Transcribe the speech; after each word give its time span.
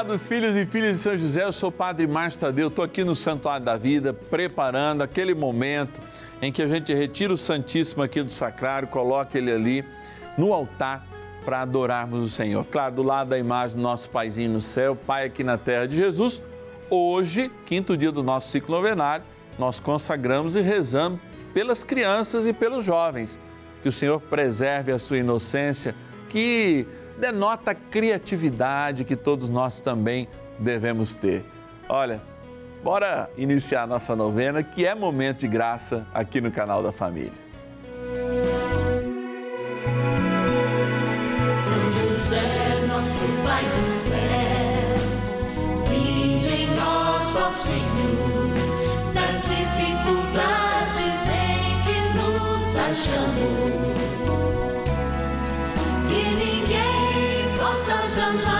amados 0.00 0.26
filhos 0.26 0.56
e 0.56 0.64
filhas 0.64 0.96
de 0.96 1.02
São 1.02 1.14
José, 1.14 1.44
eu 1.44 1.52
sou 1.52 1.68
o 1.68 1.72
Padre 1.72 2.06
Márcio 2.06 2.40
Tadeu, 2.40 2.68
estou 2.68 2.82
aqui 2.82 3.04
no 3.04 3.14
Santuário 3.14 3.66
da 3.66 3.76
Vida, 3.76 4.14
preparando 4.14 5.02
aquele 5.02 5.34
momento 5.34 6.00
em 6.40 6.50
que 6.50 6.62
a 6.62 6.66
gente 6.66 6.94
retira 6.94 7.34
o 7.34 7.36
Santíssimo 7.36 8.02
aqui 8.02 8.22
do 8.22 8.32
Sacrário, 8.32 8.88
coloca 8.88 9.36
ele 9.36 9.52
ali 9.52 9.84
no 10.38 10.54
altar 10.54 11.06
para 11.44 11.60
adorarmos 11.60 12.24
o 12.24 12.30
Senhor. 12.30 12.64
Claro, 12.64 12.94
do 12.94 13.02
lado 13.02 13.28
da 13.28 13.38
imagem 13.38 13.76
do 13.76 13.82
nosso 13.82 14.08
Paizinho 14.08 14.50
no 14.52 14.60
céu, 14.62 14.96
Pai 14.96 15.26
aqui 15.26 15.44
na 15.44 15.58
terra 15.58 15.84
de 15.84 15.98
Jesus, 15.98 16.42
hoje, 16.88 17.50
quinto 17.66 17.94
dia 17.94 18.10
do 18.10 18.22
nosso 18.22 18.50
ciclo 18.50 18.76
novenário, 18.76 19.26
nós 19.58 19.78
consagramos 19.78 20.56
e 20.56 20.62
rezamos 20.62 21.20
pelas 21.52 21.84
crianças 21.84 22.46
e 22.46 22.54
pelos 22.54 22.86
jovens. 22.86 23.38
Que 23.82 23.90
o 23.90 23.92
Senhor 23.92 24.18
preserve 24.18 24.92
a 24.92 24.98
sua 24.98 25.18
inocência, 25.18 25.94
que 26.30 26.86
denota 27.18 27.72
a 27.72 27.74
criatividade 27.74 29.04
que 29.04 29.16
todos 29.16 29.48
nós 29.48 29.80
também 29.80 30.28
devemos 30.58 31.14
ter. 31.14 31.44
Olha, 31.88 32.20
bora 32.82 33.28
iniciar 33.36 33.86
nossa 33.86 34.14
novena, 34.14 34.62
que 34.62 34.86
é 34.86 34.94
momento 34.94 35.40
de 35.40 35.48
graça 35.48 36.06
aqui 36.14 36.40
no 36.40 36.50
canal 36.50 36.82
da 36.82 36.92
Família. 36.92 37.32
Das 49.14 49.42
dificuldades 49.48 51.28
em 51.28 51.82
que 51.84 51.98
nos 52.16 52.76
achamos. 52.76 53.99
Possa 58.32 58.59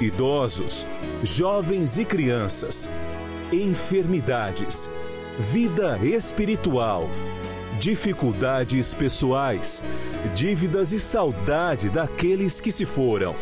idosos, 0.00 0.86
jovens 1.22 1.98
e 1.98 2.04
crianças, 2.04 2.90
enfermidades, 3.52 4.88
vida 5.38 5.98
espiritual, 6.02 7.08
dificuldades 7.80 8.94
pessoais, 8.94 9.82
dívidas 10.34 10.92
e 10.92 11.00
saudade 11.00 11.90
daqueles 11.90 12.60
que 12.60 12.70
se 12.70 12.84
foram. 12.84 13.34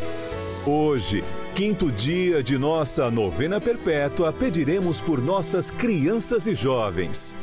Hoje, 0.67 1.23
quinto 1.55 1.93
dia 1.93 2.43
de 2.43 2.59
nossa 2.59 3.11
novena 3.11 3.61
perpétua, 3.61 4.33
pediremos 4.33 5.01
por 5.01 5.23
nossas 5.23 5.71
crianças 5.71 6.47
e 6.47 6.55
jovens. 6.55 7.37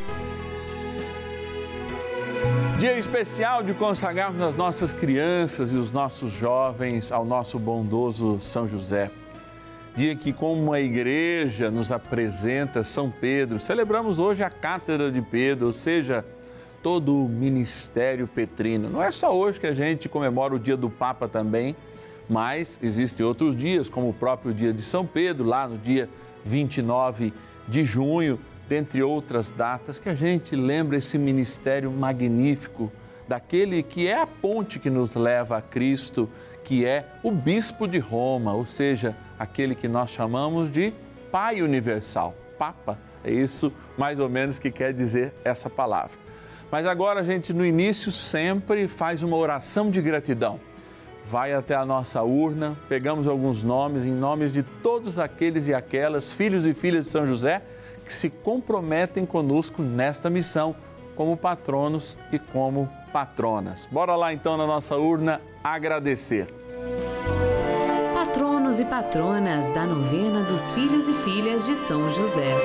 Dia 2.83 2.99
especial 2.99 3.63
de 3.63 3.73
consagrarmos 3.73 4.41
as 4.41 4.55
nossas 4.55 4.93
crianças 4.93 5.71
e 5.71 5.75
os 5.77 5.89
nossos 5.89 6.33
jovens 6.33 7.13
ao 7.13 7.23
nosso 7.23 7.57
bondoso 7.57 8.41
São 8.41 8.67
José. 8.67 9.09
Dia 9.95 10.13
que, 10.17 10.33
como 10.33 10.73
a 10.73 10.81
igreja 10.81 11.71
nos 11.71 11.93
apresenta 11.93 12.83
São 12.83 13.09
Pedro, 13.09 13.57
celebramos 13.57 14.19
hoje 14.19 14.43
a 14.43 14.49
Cátedra 14.49 15.09
de 15.09 15.21
Pedro, 15.21 15.67
ou 15.67 15.73
seja, 15.73 16.25
todo 16.81 17.23
o 17.23 17.29
ministério 17.29 18.27
petrino. 18.27 18.89
Não 18.89 19.01
é 19.01 19.11
só 19.11 19.33
hoje 19.33 19.61
que 19.61 19.67
a 19.67 19.73
gente 19.73 20.09
comemora 20.09 20.53
o 20.53 20.59
dia 20.59 20.75
do 20.75 20.89
Papa 20.89 21.25
também, 21.29 21.77
mas 22.29 22.81
existem 22.83 23.25
outros 23.25 23.55
dias, 23.55 23.87
como 23.87 24.09
o 24.09 24.13
próprio 24.13 24.53
dia 24.53 24.73
de 24.73 24.81
São 24.81 25.05
Pedro, 25.05 25.47
lá 25.47 25.69
no 25.69 25.77
dia 25.77 26.09
29 26.43 27.31
de 27.65 27.85
junho, 27.85 28.37
dentre 28.67 29.03
outras 29.03 29.51
datas, 29.51 29.99
que 29.99 30.09
a 30.09 30.15
gente 30.15 30.55
lembra 30.55 30.97
esse 30.97 31.17
ministério 31.17 31.91
magnífico 31.91 32.91
daquele 33.27 33.81
que 33.83 34.07
é 34.07 34.19
a 34.19 34.27
ponte 34.27 34.79
que 34.79 34.89
nos 34.89 35.15
leva 35.15 35.57
a 35.57 35.61
Cristo, 35.61 36.29
que 36.63 36.85
é 36.85 37.05
o 37.21 37.31
bispo 37.31 37.87
de 37.87 37.99
Roma, 37.99 38.53
ou 38.53 38.65
seja, 38.65 39.15
aquele 39.37 39.75
que 39.75 39.87
nós 39.87 40.11
chamamos 40.11 40.71
de 40.71 40.93
Pai 41.31 41.61
Universal, 41.61 42.35
Papa. 42.57 42.97
É 43.23 43.31
isso 43.31 43.71
mais 43.97 44.19
ou 44.19 44.29
menos 44.29 44.59
que 44.59 44.71
quer 44.71 44.93
dizer 44.93 45.33
essa 45.43 45.69
palavra. 45.69 46.17
Mas 46.71 46.85
agora 46.85 47.19
a 47.19 47.23
gente 47.23 47.53
no 47.53 47.65
início 47.65 48.11
sempre 48.11 48.87
faz 48.87 49.23
uma 49.23 49.37
oração 49.37 49.89
de 49.91 50.01
gratidão. 50.01 50.59
Vai 51.25 51.53
até 51.53 51.75
a 51.75 51.85
nossa 51.85 52.21
urna, 52.21 52.77
pegamos 52.89 53.27
alguns 53.27 53.63
nomes 53.63 54.05
em 54.05 54.11
nomes 54.11 54.51
de 54.51 54.61
todos 54.61 55.19
aqueles 55.19 55.67
e 55.67 55.73
aquelas 55.73 56.33
filhos 56.33 56.65
e 56.65 56.73
filhas 56.73 57.05
de 57.05 57.11
São 57.11 57.25
José 57.25 57.61
que 58.03 58.13
se 58.13 58.29
comprometem 58.29 59.25
conosco 59.25 59.81
nesta 59.81 60.29
missão 60.29 60.75
como 61.15 61.37
patronos 61.37 62.17
e 62.31 62.39
como 62.39 62.89
patronas. 63.11 63.87
Bora 63.91 64.15
lá 64.15 64.33
então 64.33 64.57
na 64.57 64.65
nossa 64.65 64.95
urna 64.97 65.39
agradecer. 65.63 66.47
Patronos 68.13 68.79
e 68.79 68.85
patronas 68.85 69.69
da 69.69 69.85
novena 69.85 70.43
dos 70.43 70.71
filhos 70.71 71.07
e 71.07 71.13
filhas 71.13 71.65
de 71.65 71.75
São 71.75 72.09
José. 72.09 72.55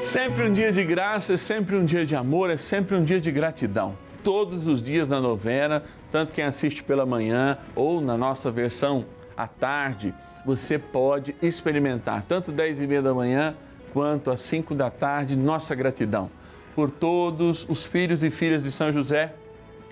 Sempre 0.00 0.48
um 0.48 0.52
dia 0.52 0.72
de 0.72 0.84
graça, 0.84 1.34
é 1.34 1.36
sempre 1.36 1.76
um 1.76 1.84
dia 1.84 2.04
de 2.04 2.14
amor, 2.14 2.50
é 2.50 2.56
sempre 2.56 2.96
um 2.96 3.04
dia 3.04 3.20
de 3.20 3.30
gratidão. 3.30 3.96
Todos 4.22 4.66
os 4.66 4.82
dias 4.82 5.08
na 5.08 5.20
novena, 5.20 5.82
tanto 6.10 6.34
quem 6.34 6.44
assiste 6.44 6.82
pela 6.82 7.06
manhã 7.06 7.58
ou 7.74 8.00
na 8.00 8.16
nossa 8.16 8.50
versão 8.50 9.04
à 9.36 9.46
tarde, 9.46 10.14
você 10.44 10.78
pode 10.78 11.34
experimentar 11.40 12.22
tanto 12.28 12.52
10 12.52 12.82
e 12.82 12.86
meia 12.86 13.02
da 13.02 13.14
manhã 13.14 13.54
quanto 13.94 14.30
às 14.30 14.42
5 14.42 14.74
da 14.74 14.90
tarde, 14.90 15.36
nossa 15.36 15.74
gratidão 15.74 16.28
por 16.74 16.90
todos 16.90 17.64
os 17.68 17.86
filhos 17.86 18.24
e 18.24 18.30
filhas 18.30 18.64
de 18.64 18.72
São 18.72 18.92
José 18.92 19.32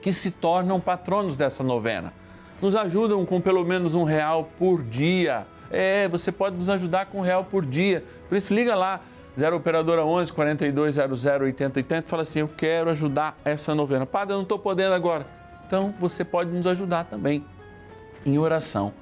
que 0.03 0.13
se 0.13 0.33
tornam 0.33 0.81
patronos 0.81 1.37
dessa 1.37 1.63
novena. 1.63 2.13
Nos 2.61 2.75
ajudam 2.75 3.25
com 3.25 3.41
pelo 3.41 3.65
menos 3.65 3.95
um 3.95 4.03
real 4.03 4.51
por 4.59 4.83
dia. 4.83 5.47
É, 5.71 6.09
você 6.09 6.33
pode 6.33 6.57
nos 6.57 6.69
ajudar 6.69 7.07
com 7.07 7.19
um 7.19 7.21
real 7.21 7.45
por 7.45 7.65
dia. 7.65 8.05
Por 8.29 8.37
isso, 8.37 8.53
liga 8.53 8.75
lá, 8.75 9.01
0 9.39 9.57
Operadora 9.57 10.05
11 10.05 10.33
4200 10.33 11.25
8080 11.25 12.09
fala 12.09 12.23
assim: 12.23 12.41
Eu 12.41 12.49
quero 12.49 12.91
ajudar 12.91 13.39
essa 13.45 13.75
novena. 13.75 14.05
Padre, 14.05 14.35
eu 14.35 14.39
não 14.39 14.43
estou 14.43 14.59
podendo 14.59 14.95
agora. 14.95 15.25
Então, 15.67 15.95
você 16.01 16.25
pode 16.25 16.51
nos 16.51 16.67
ajudar 16.67 17.05
também 17.05 17.45
em 18.27 18.39
oração 18.39 18.93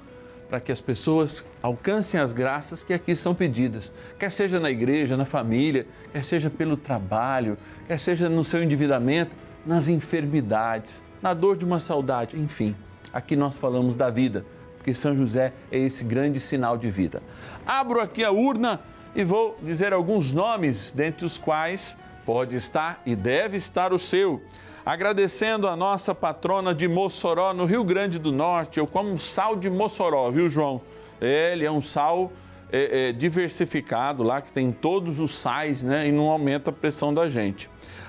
para 0.51 0.59
que 0.59 0.73
as 0.73 0.81
pessoas 0.81 1.45
alcancem 1.63 2.19
as 2.19 2.33
graças 2.33 2.83
que 2.83 2.93
aqui 2.93 3.15
são 3.15 3.33
pedidas, 3.33 3.93
quer 4.19 4.33
seja 4.33 4.59
na 4.59 4.69
igreja, 4.69 5.17
na 5.17 5.25
família, 5.25 5.87
quer 6.13 6.25
seja 6.25 6.51
pelo 6.51 6.77
trabalho, 6.77 7.57
quer 7.87 8.01
seja 8.01 8.29
no 8.29 8.43
seu 8.43 8.61
endividamento, 8.61 9.37
nas 9.65 9.87
enfermidades, 9.87 11.01
na 11.23 11.33
dor 11.33 11.57
de 11.57 11.65
uma 11.65 11.79
saudade, 11.79 12.37
enfim. 12.37 12.75
Aqui 13.13 13.37
nós 13.37 13.59
falamos 13.59 13.95
da 13.95 14.11
vida, 14.11 14.45
porque 14.77 14.93
São 14.93 15.15
José 15.15 15.53
é 15.71 15.79
esse 15.79 16.03
grande 16.03 16.41
sinal 16.41 16.77
de 16.77 16.91
vida. 16.91 17.23
Abro 17.65 18.01
aqui 18.01 18.25
a 18.25 18.33
urna 18.33 18.81
e 19.15 19.23
vou 19.23 19.57
dizer 19.63 19.93
alguns 19.93 20.33
nomes, 20.33 20.91
dentre 20.91 21.25
os 21.25 21.39
quais 21.39 21.97
pode 22.27 22.57
estar 22.57 23.01
e 23.07 23.15
deve 23.15 23.57
estar 23.57 23.93
o 23.93 23.99
seu 23.99 24.43
agradecendo 24.85 25.69
a 25.69 25.77
nossa 25.77 26.15
patrona 26.15 26.75
de 26.75 26.89
Mossoró, 26.89 27.53
no 27.53 27.65
Rio 27.65 27.85
Grande 27.85 28.19
do 28.19 28.33
Norte. 28.33 28.79
Eu 28.79 28.87
como 28.87 29.19
sal 29.19 29.57
de 29.57 29.69
Mossoró, 29.69 30.31
viu, 30.31 30.49
João? 30.49 30.81
Ele 31.21 31.65
é 31.65 31.71
um 31.71 31.81
sal 31.81 32.33
é, 32.73 33.09
é, 33.09 33.13
diversificado 33.13 34.23
lá, 34.23 34.41
que 34.41 34.51
tem 34.53 34.73
todos 34.73 35.21
os 35.21 35.35
sais, 35.35 35.83
né? 35.83 36.09
E 36.09 36.13
não 36.13 36.29
aumenta 36.31 36.71
a 36.71 36.73
pressão 36.73 37.13
da 37.13 37.29
gente. 37.29 37.69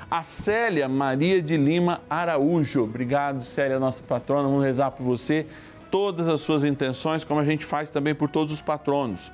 A 0.09 0.23
Célia 0.23 0.87
Maria 0.87 1.41
de 1.41 1.57
Lima 1.57 2.01
Araújo. 2.09 2.83
Obrigado, 2.83 3.43
Célia, 3.43 3.79
nossa 3.79 4.03
patrona. 4.03 4.43
Vamos 4.47 4.63
rezar 4.63 4.91
por 4.91 5.03
você. 5.03 5.45
todas 5.89 6.29
as 6.29 6.39
suas 6.39 6.63
intenções, 6.63 7.25
como 7.25 7.41
a 7.41 7.43
gente 7.43 7.65
faz 7.65 7.89
também 7.89 8.15
por 8.15 8.29
todos 8.29 8.53
os 8.53 8.61
patronos. 8.61 9.29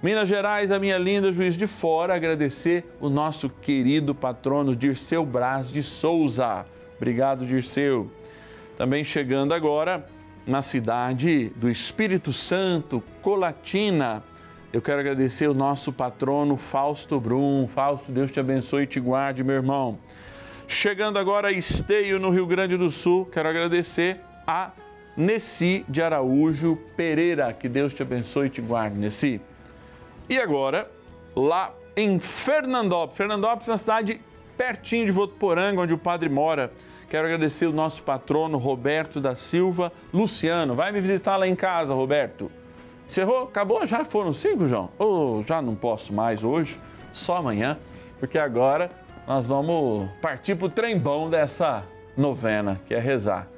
Minas 0.00 0.28
Gerais, 0.28 0.70
a 0.70 0.78
minha 0.78 0.98
linda 0.98 1.32
Juiz 1.32 1.56
de 1.56 1.66
Fora, 1.66 2.14
agradecer 2.14 2.84
o 3.00 3.08
nosso 3.08 3.48
querido 3.48 4.14
patrono 4.14 4.76
Dirceu 4.76 5.24
Braz 5.24 5.72
de 5.72 5.82
Souza. 5.82 6.64
Obrigado, 6.96 7.46
Dirceu. 7.46 8.10
Também 8.76 9.04
chegando 9.04 9.54
agora 9.54 10.06
na 10.46 10.62
cidade 10.62 11.50
do 11.56 11.68
Espírito 11.68 12.32
Santo, 12.32 13.02
Colatina. 13.22 14.22
Eu 14.72 14.82
quero 14.82 15.00
agradecer 15.00 15.48
o 15.48 15.54
nosso 15.54 15.92
patrono 15.92 16.56
Fausto 16.56 17.20
Brum. 17.20 17.66
Fausto, 17.66 18.12
Deus 18.12 18.30
te 18.30 18.38
abençoe 18.38 18.84
e 18.84 18.86
te 18.86 19.00
guarde, 19.00 19.42
meu 19.42 19.56
irmão. 19.56 19.98
Chegando 20.68 21.18
agora 21.18 21.48
a 21.48 21.52
Esteio, 21.52 22.18
no 22.18 22.30
Rio 22.30 22.46
Grande 22.46 22.76
do 22.76 22.90
Sul, 22.90 23.26
quero 23.26 23.48
agradecer 23.48 24.20
a 24.46 24.72
Nessi 25.16 25.84
de 25.88 26.02
Araújo 26.02 26.76
Pereira. 26.96 27.52
Que 27.52 27.68
Deus 27.68 27.94
te 27.94 28.02
abençoe 28.02 28.46
e 28.46 28.50
te 28.50 28.60
guarde, 28.60 28.96
Nessi. 28.96 29.40
E 30.28 30.38
agora, 30.38 30.90
lá 31.34 31.72
em 31.96 32.20
Fernandópolis. 32.20 33.16
Fernandópolis 33.16 33.68
é 33.68 33.70
uma 33.70 33.78
cidade 33.78 34.20
pertinho 34.56 35.06
de 35.06 35.12
Votuporanga, 35.12 35.80
onde 35.80 35.94
o 35.94 35.98
padre 35.98 36.28
mora. 36.28 36.72
Quero 37.08 37.26
agradecer 37.26 37.66
o 37.66 37.72
nosso 37.72 38.02
patrono 38.02 38.58
Roberto 38.58 39.20
da 39.20 39.36
Silva 39.36 39.92
Luciano. 40.12 40.74
Vai 40.74 40.90
me 40.90 41.00
visitar 41.00 41.36
lá 41.36 41.46
em 41.46 41.54
casa, 41.54 41.94
Roberto. 41.94 42.50
Encerrou? 43.08 43.44
Acabou? 43.44 43.86
Já 43.86 44.04
foram 44.04 44.32
cinco, 44.32 44.66
João? 44.66 44.90
Ou 44.98 45.42
já 45.44 45.62
não 45.62 45.74
posso 45.76 46.12
mais 46.12 46.42
hoje, 46.42 46.80
só 47.12 47.36
amanhã, 47.36 47.78
porque 48.18 48.38
agora 48.38 48.90
nós 49.26 49.46
vamos 49.46 50.08
partir 50.20 50.56
para 50.56 50.66
o 50.66 50.70
trembão 50.70 51.30
dessa 51.30 51.84
novena, 52.16 52.80
que 52.86 52.94
é 52.94 52.98
rezar. 52.98 53.48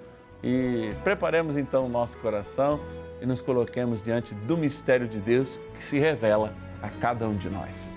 E 0.42 0.92
preparemos 1.02 1.56
então 1.56 1.86
o 1.86 1.88
nosso 1.88 2.18
coração 2.18 2.78
e 3.20 3.26
nos 3.26 3.40
coloquemos 3.40 4.02
diante 4.02 4.34
do 4.34 4.56
mistério 4.56 5.08
de 5.08 5.18
Deus 5.18 5.58
que 5.74 5.84
se 5.84 5.98
revela 5.98 6.54
a 6.82 6.88
cada 6.88 7.26
um 7.26 7.36
de 7.36 7.48
nós. 7.48 7.96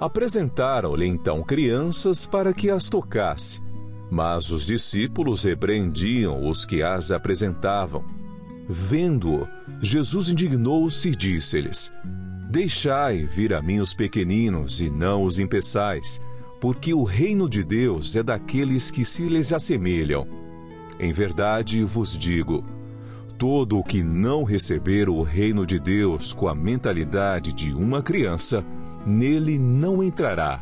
Apresentaram-lhe 0.00 1.06
então 1.06 1.42
crianças 1.42 2.26
para 2.26 2.52
que 2.52 2.70
as 2.70 2.88
tocasse. 2.88 3.60
Mas 4.10 4.50
os 4.50 4.66
discípulos 4.66 5.42
repreendiam 5.42 6.46
os 6.48 6.64
que 6.64 6.82
as 6.82 7.10
apresentavam. 7.10 8.04
Vendo-o, 8.68 9.46
Jesus 9.80 10.28
indignou-se 10.28 11.08
e 11.08 11.16
disse-lhes: 11.16 11.92
Deixai 12.50 13.24
vir 13.24 13.54
a 13.54 13.62
mim 13.62 13.80
os 13.80 13.94
pequeninos 13.94 14.80
e 14.80 14.90
não 14.90 15.24
os 15.24 15.38
impeçais, 15.38 16.20
porque 16.60 16.92
o 16.92 17.02
reino 17.02 17.48
de 17.48 17.64
Deus 17.64 18.16
é 18.16 18.22
daqueles 18.22 18.90
que 18.90 19.04
se 19.04 19.28
lhes 19.28 19.52
assemelham. 19.52 20.26
Em 20.98 21.12
verdade 21.12 21.82
vos 21.84 22.18
digo: 22.18 22.62
todo 23.38 23.78
o 23.78 23.84
que 23.84 24.02
não 24.02 24.44
receber 24.44 25.08
o 25.08 25.22
reino 25.22 25.66
de 25.66 25.78
Deus 25.78 26.32
com 26.32 26.48
a 26.48 26.54
mentalidade 26.54 27.52
de 27.52 27.74
uma 27.74 28.02
criança, 28.02 28.64
nele 29.06 29.58
não 29.58 30.02
entrará. 30.02 30.60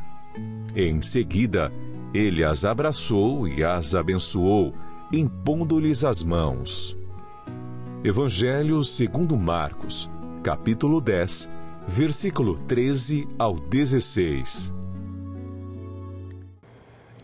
Em 0.76 1.00
seguida, 1.00 1.72
ele 2.12 2.44
as 2.44 2.64
abraçou 2.64 3.48
e 3.48 3.64
as 3.64 3.94
abençoou, 3.94 4.74
impondo-lhes 5.12 6.04
as 6.04 6.22
mãos. 6.22 6.96
Evangelho 8.04 8.84
segundo 8.84 9.36
Marcos, 9.38 10.10
capítulo 10.42 11.00
10, 11.00 11.48
versículo 11.88 12.58
13 12.58 13.26
ao 13.38 13.54
16. 13.54 14.74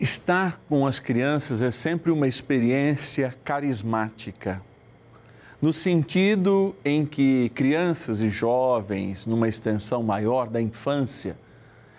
Estar 0.00 0.58
com 0.66 0.86
as 0.86 0.98
crianças 0.98 1.60
é 1.60 1.70
sempre 1.70 2.10
uma 2.10 2.26
experiência 2.26 3.34
carismática, 3.44 4.62
no 5.60 5.72
sentido 5.72 6.74
em 6.84 7.04
que 7.04 7.50
crianças 7.50 8.20
e 8.20 8.30
jovens, 8.30 9.26
numa 9.26 9.48
extensão 9.48 10.02
maior 10.02 10.48
da 10.48 10.60
infância, 10.60 11.36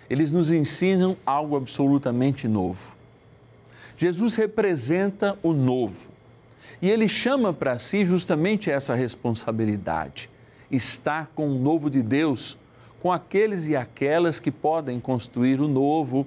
eles 0.10 0.32
nos 0.32 0.51
ensinam 0.51 1.15
algo 1.25 1.56
absolutamente 1.56 2.48
novo. 2.48 2.96
Jesus 3.96 4.36
representa 4.36 5.38
o 5.44 5.53
novo 5.53 6.10
e 6.82 6.89
ele 6.89 7.08
chama 7.08 7.53
para 7.53 7.77
si 7.77 8.03
justamente 8.03 8.72
essa 8.72 8.96
responsabilidade: 8.96 10.30
estar 10.72 11.32
com 11.36 11.48
o 11.48 11.60
novo 11.60 11.89
de 11.89 12.01
Deus, 12.01 12.58
com 13.00 13.12
aqueles 13.12 13.68
e 13.68 13.75
aquelas 13.75 14.39
que 14.39 14.51
podem 14.51 15.00
construir 15.00 15.62
o 15.62 15.68
novo 15.68 16.25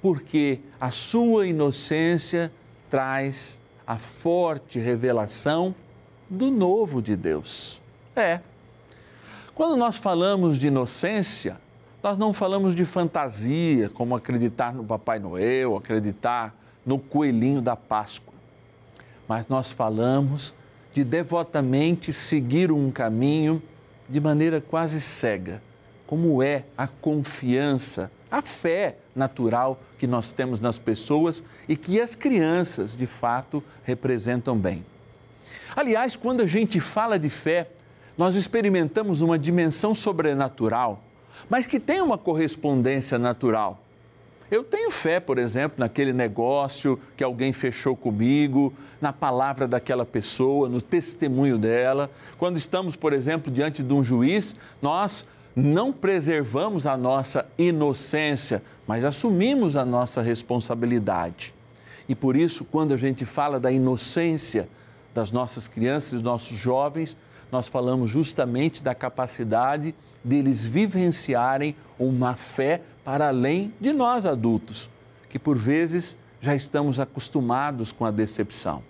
porque 0.00 0.60
a 0.80 0.90
sua 0.90 1.46
inocência 1.46 2.50
traz 2.88 3.60
a 3.86 3.98
forte 3.98 4.78
revelação 4.78 5.74
do 6.30 6.50
novo 6.50 7.02
de 7.02 7.16
Deus. 7.16 7.80
É. 8.14 8.40
Quando 9.54 9.76
nós 9.76 9.96
falamos 9.96 10.58
de 10.58 10.68
inocência, 10.68 11.58
nós 12.02 12.16
não 12.16 12.32
falamos 12.32 12.74
de 12.74 12.86
fantasia, 12.86 13.90
como 13.90 14.14
acreditar 14.16 14.72
no 14.72 14.84
Papai 14.84 15.18
Noel, 15.18 15.76
acreditar 15.76 16.54
no 16.86 16.98
coelhinho 16.98 17.60
da 17.60 17.76
Páscoa. 17.76 18.32
Mas 19.28 19.48
nós 19.48 19.70
falamos 19.72 20.54
de 20.94 21.04
devotamente 21.04 22.12
seguir 22.12 22.72
um 22.72 22.90
caminho 22.90 23.62
de 24.08 24.20
maneira 24.20 24.60
quase 24.60 25.00
cega, 25.00 25.62
como 26.06 26.42
é 26.42 26.64
a 26.76 26.86
confiança, 26.86 28.10
a 28.30 28.40
fé 28.40 28.96
natural 29.14 29.78
que 29.98 30.06
nós 30.06 30.32
temos 30.32 30.58
nas 30.58 30.78
pessoas 30.78 31.42
e 31.68 31.76
que 31.76 32.00
as 32.00 32.14
crianças, 32.14 32.96
de 32.96 33.06
fato, 33.06 33.62
representam 33.84 34.56
bem. 34.56 34.84
Aliás, 35.74 36.16
quando 36.16 36.42
a 36.42 36.46
gente 36.46 36.80
fala 36.80 37.18
de 37.18 37.30
fé, 37.30 37.68
nós 38.16 38.34
experimentamos 38.34 39.20
uma 39.20 39.38
dimensão 39.38 39.94
sobrenatural, 39.94 41.02
mas 41.48 41.66
que 41.66 41.80
tem 41.80 42.00
uma 42.00 42.18
correspondência 42.18 43.18
natural. 43.18 43.80
Eu 44.50 44.64
tenho 44.64 44.90
fé, 44.90 45.20
por 45.20 45.38
exemplo, 45.38 45.76
naquele 45.78 46.12
negócio 46.12 46.98
que 47.16 47.22
alguém 47.22 47.52
fechou 47.52 47.94
comigo, 47.94 48.74
na 49.00 49.12
palavra 49.12 49.68
daquela 49.68 50.04
pessoa, 50.04 50.68
no 50.68 50.80
testemunho 50.80 51.56
dela. 51.56 52.10
Quando 52.36 52.56
estamos, 52.56 52.96
por 52.96 53.12
exemplo, 53.12 53.52
diante 53.52 53.80
de 53.80 53.92
um 53.92 54.02
juiz, 54.02 54.56
nós 54.82 55.24
não 55.54 55.92
preservamos 55.92 56.84
a 56.84 56.96
nossa 56.96 57.46
inocência, 57.56 58.60
mas 58.88 59.04
assumimos 59.04 59.76
a 59.76 59.84
nossa 59.84 60.20
responsabilidade. 60.20 61.54
E 62.08 62.14
por 62.16 62.34
isso, 62.34 62.64
quando 62.64 62.92
a 62.92 62.96
gente 62.96 63.24
fala 63.24 63.60
da 63.60 63.70
inocência 63.70 64.68
das 65.14 65.30
nossas 65.30 65.68
crianças 65.68 66.12
e 66.12 66.14
dos 66.16 66.24
nossos 66.24 66.56
jovens, 66.56 67.16
nós 67.50 67.68
falamos 67.68 68.10
justamente 68.10 68.82
da 68.82 68.94
capacidade 68.94 69.94
deles 70.22 70.64
vivenciarem 70.64 71.74
uma 71.98 72.36
fé 72.36 72.82
para 73.04 73.28
além 73.28 73.72
de 73.80 73.92
nós 73.92 74.26
adultos, 74.26 74.88
que 75.28 75.38
por 75.38 75.58
vezes 75.58 76.16
já 76.40 76.54
estamos 76.54 77.00
acostumados 77.00 77.92
com 77.92 78.04
a 78.04 78.10
decepção. 78.10 78.82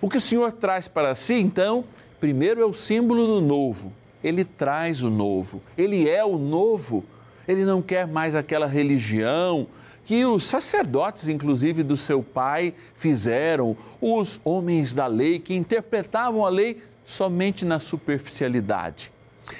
O 0.00 0.08
que 0.08 0.18
o 0.18 0.20
Senhor 0.20 0.52
traz 0.52 0.88
para 0.88 1.14
si, 1.14 1.34
então, 1.34 1.84
primeiro 2.20 2.60
é 2.60 2.64
o 2.64 2.72
símbolo 2.72 3.26
do 3.26 3.40
novo. 3.40 3.92
Ele 4.22 4.44
traz 4.44 5.02
o 5.02 5.10
novo, 5.10 5.62
ele 5.76 6.08
é 6.08 6.24
o 6.24 6.36
novo. 6.36 7.04
Ele 7.46 7.64
não 7.64 7.80
quer 7.80 8.06
mais 8.06 8.34
aquela 8.34 8.66
religião 8.66 9.66
que 10.08 10.24
os 10.24 10.44
sacerdotes, 10.44 11.28
inclusive 11.28 11.82
do 11.82 11.94
seu 11.94 12.22
pai, 12.22 12.72
fizeram, 12.96 13.76
os 14.00 14.40
homens 14.42 14.94
da 14.94 15.06
lei 15.06 15.38
que 15.38 15.54
interpretavam 15.54 16.46
a 16.46 16.48
lei 16.48 16.82
somente 17.04 17.62
na 17.62 17.78
superficialidade. 17.78 19.12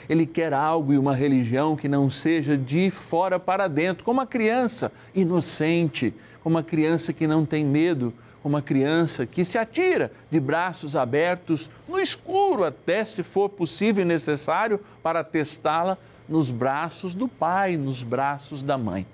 Ele 0.08 0.24
quer 0.24 0.54
algo 0.54 0.90
e 0.90 0.96
uma 0.96 1.14
religião 1.14 1.76
que 1.76 1.86
não 1.86 2.08
seja 2.08 2.56
de 2.56 2.90
fora 2.90 3.38
para 3.38 3.68
dentro, 3.68 4.02
como 4.02 4.20
uma 4.20 4.26
criança 4.26 4.90
inocente, 5.14 6.14
como 6.42 6.56
uma 6.56 6.62
criança 6.62 7.12
que 7.12 7.26
não 7.26 7.44
tem 7.44 7.62
medo, 7.62 8.14
como 8.42 8.54
uma 8.54 8.62
criança 8.62 9.26
que 9.26 9.44
se 9.44 9.58
atira 9.58 10.10
de 10.30 10.40
braços 10.40 10.96
abertos, 10.96 11.70
no 11.86 12.00
escuro 12.00 12.64
até, 12.64 13.04
se 13.04 13.22
for 13.22 13.50
possível 13.50 14.00
e 14.00 14.08
necessário, 14.08 14.80
para 15.02 15.22
testá-la 15.22 15.98
nos 16.26 16.50
braços 16.50 17.14
do 17.14 17.28
pai, 17.28 17.76
nos 17.76 18.02
braços 18.02 18.62
da 18.62 18.78
mãe. 18.78 19.06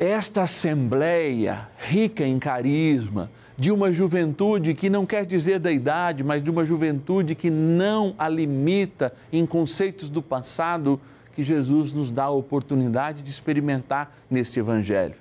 Esta 0.00 0.44
assembleia 0.44 1.68
rica 1.78 2.24
em 2.24 2.38
carisma, 2.38 3.30
de 3.58 3.70
uma 3.70 3.92
juventude 3.92 4.72
que 4.72 4.88
não 4.88 5.04
quer 5.04 5.26
dizer 5.26 5.58
da 5.58 5.70
idade, 5.70 6.24
mas 6.24 6.42
de 6.42 6.48
uma 6.48 6.64
juventude 6.64 7.34
que 7.34 7.50
não 7.50 8.14
a 8.16 8.26
limita 8.26 9.12
em 9.30 9.44
conceitos 9.44 10.08
do 10.08 10.22
passado, 10.22 10.98
que 11.34 11.42
Jesus 11.42 11.92
nos 11.92 12.10
dá 12.10 12.24
a 12.24 12.30
oportunidade 12.30 13.20
de 13.20 13.30
experimentar 13.30 14.16
neste 14.30 14.58
Evangelho, 14.58 15.16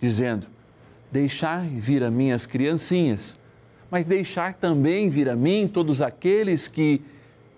dizendo: 0.00 0.46
Deixai 1.10 1.66
vir 1.70 2.04
a 2.04 2.10
mim 2.10 2.30
as 2.30 2.46
criancinhas, 2.46 3.36
mas 3.90 4.06
deixar 4.06 4.54
também 4.54 5.10
vir 5.10 5.28
a 5.28 5.34
mim 5.34 5.66
todos 5.66 6.00
aqueles 6.00 6.68
que 6.68 7.02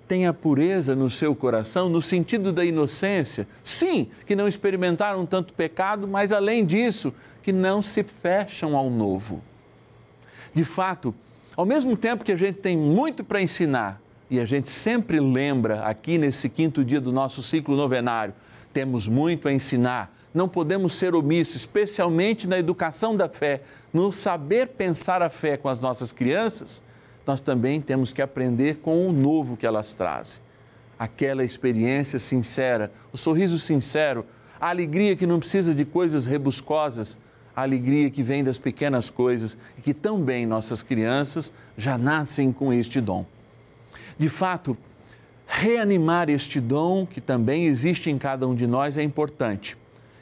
têm 0.07 0.27
a 0.27 0.33
pureza 0.33 0.95
no 0.95 1.09
seu 1.09 1.35
coração, 1.35 1.89
no 1.89 2.03
sentido 2.03 2.53
da 2.53 2.65
inocência. 2.65 3.47
Sim, 3.63 4.09
que 4.27 4.37
não 4.37 4.47
experimentaram 4.47 5.25
tanto 5.25 5.53
pecado, 5.53 6.07
mas 6.07 6.33
além 6.33 6.65
disso, 6.65 7.13
que 7.43 7.53
não 7.53 7.83
se 7.83 8.03
fecham 8.03 8.77
ao 8.77 8.91
novo. 8.91 9.43
De 10.53 10.65
fato, 10.65 11.15
ao 11.57 11.67
mesmo 11.67 11.97
tempo 11.97 12.25
que 12.25 12.33
a 12.33 12.37
gente 12.37 12.59
tem 12.59 12.77
muito 12.77 13.25
para 13.25 13.41
ensinar, 13.41 14.01
e 14.31 14.41
a 14.41 14.45
gente 14.45 14.69
sempre 14.69 15.21
lembra 15.21 15.85
aqui 15.85 16.19
nesse 16.19 16.49
quinto 16.49 16.85
dia 16.85 17.01
do 17.01 17.13
nosso 17.13 17.43
ciclo 17.43 17.77
novenário, 17.77 18.35
temos 18.73 19.07
muito 19.07 19.47
a 19.47 19.53
ensinar, 19.53 20.13
não 20.33 20.49
podemos 20.49 20.95
ser 20.95 21.15
omissos, 21.15 21.57
especialmente 21.57 22.49
na 22.49 22.59
educação 22.59 23.15
da 23.15 23.29
fé, 23.29 23.63
no 23.93 24.11
saber 24.11 24.69
pensar 24.69 25.23
a 25.23 25.31
fé 25.31 25.57
com 25.57 25.69
as 25.69 25.79
nossas 25.79 26.13
crianças, 26.13 26.83
nós 27.27 27.41
também 27.41 27.81
temos 27.81 28.13
que 28.13 28.23
aprender 28.23 28.77
com 28.77 29.07
o 29.07 29.13
novo 29.13 29.57
que 29.57 29.67
elas 29.67 29.95
trazem. 29.95 30.43
Aquela 30.99 31.45
experiência 31.45 32.19
sincera, 32.19 32.93
o 33.13 33.19
sorriso 33.19 33.59
sincero, 33.59 34.25
a 34.61 34.69
alegria 34.69 35.17
que 35.17 35.27
não 35.27 35.39
precisa 35.39 35.75
de 35.75 35.85
coisas 35.85 36.27
rebuscosas, 36.27 37.17
a 37.55 37.63
alegria 37.63 38.11
que 38.11 38.23
vem 38.23 38.43
das 38.43 38.59
pequenas 38.59 39.11
coisas 39.11 39.57
e 39.79 39.81
que 39.81 39.95
também 39.95 40.47
nossas 40.47 40.83
crianças 40.83 41.53
já 41.77 41.97
nascem 41.97 42.53
com 42.53 42.73
este 42.73 43.01
dom. 43.01 43.25
De 44.19 44.29
fato, 44.29 44.77
reanimar 45.47 46.29
este 46.29 46.61
dom 46.61 47.07
que 47.07 47.21
também 47.21 47.67
existe 47.67 48.11
em 48.11 48.19
cada 48.19 48.47
um 48.47 48.55
de 48.55 48.67
nós 48.67 48.97
é 48.97 49.03
importante 49.03 49.77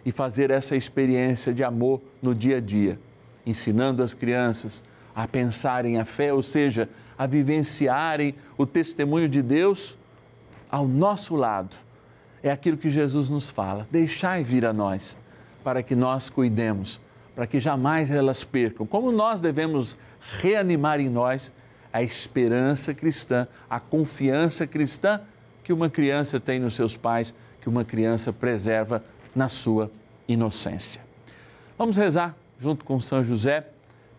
e 0.05 0.11
fazer 0.11 0.51
essa 0.51 0.77
experiência 0.77 1.53
de 1.53 1.63
amor 1.63 2.01
no 2.21 2.35
dia 2.35 2.57
a 2.57 2.61
dia, 2.61 2.99
ensinando 3.47 4.03
as 4.03 4.15
crianças 4.15 4.83
a 5.15 5.27
pensarem 5.27 5.99
a 5.99 6.05
fé, 6.05 6.33
ou 6.33 6.43
seja, 6.43 6.89
a 7.17 7.27
vivenciarem 7.27 8.35
o 8.57 8.67
testemunho 8.67 9.29
de 9.29 9.43
Deus 9.43 9.97
ao 10.71 10.89
nosso 10.89 11.37
lado. 11.37 11.77
É 12.43 12.51
aquilo 12.51 12.77
que 12.77 12.91
Jesus 12.91 13.29
nos 13.29 13.49
fala: 13.49 13.87
deixai 13.91 14.43
vir 14.43 14.65
a 14.65 14.73
nós, 14.73 15.19
para 15.63 15.83
que 15.83 15.95
nós 15.95 16.29
cuidemos 16.29 17.01
para 17.35 17.47
que 17.47 17.59
jamais 17.59 18.11
elas 18.11 18.45
percam. 18.45 18.87
Como 18.87 19.11
nós 19.11 19.41
devemos 19.41 19.97
reanimar 20.41 21.01
em 21.01 21.09
nós 21.09 21.53
a 21.93 22.03
esperança 22.03 22.95
cristã, 22.95 23.47
a 23.69 23.79
confiança 23.81 24.67
cristã 24.67 25.21
que 25.65 25.73
uma 25.73 25.89
criança 25.89 26.41
tem 26.41 26.59
nos 26.59 26.75
seus 26.75 26.97
pais, 26.97 27.35
que 27.61 27.69
uma 27.69 27.85
criança 27.85 28.33
preserva 28.33 29.05
na 29.35 29.49
sua 29.49 29.91
inocência. 30.27 31.01
Vamos 31.79 31.97
rezar 31.97 32.35
junto 32.59 32.85
com 32.85 33.01
São 33.01 33.23
José, 33.23 33.67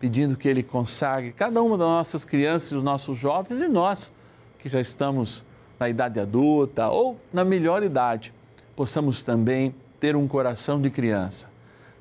pedindo 0.04 0.36
que 0.36 0.46
ele 0.46 0.62
consagre 0.62 1.32
cada 1.32 1.62
uma 1.62 1.78
das 1.78 1.86
nossas 1.86 2.26
crianças 2.26 2.72
os 2.72 2.82
nossos 2.82 3.16
jovens 3.16 3.62
e 3.62 3.68
nós 3.68 4.12
que 4.58 4.68
já 4.68 4.78
estamos 4.78 5.42
na 5.80 5.88
idade 5.88 6.20
adulta 6.20 6.90
ou 6.90 7.18
na 7.32 7.42
melhor 7.42 7.82
idade, 7.82 8.30
possamos 8.76 9.22
também 9.22 9.74
ter 9.98 10.14
um 10.14 10.28
coração 10.28 10.78
de 10.78 10.90
criança 10.90 11.48